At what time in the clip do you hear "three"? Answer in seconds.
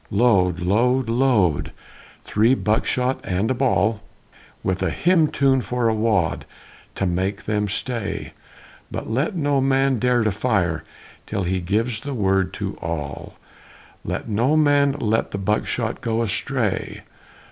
2.23-2.55